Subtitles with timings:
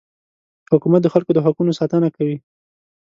[0.71, 2.37] حکومت د خلکو د حقونو ساتنه کوي.